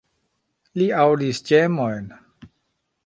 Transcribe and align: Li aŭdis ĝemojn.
Li 0.81 0.87
aŭdis 1.01 1.43
ĝemojn. 1.51 2.11